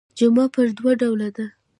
[0.19, 1.45] جمعه پر دوه ډوله ده.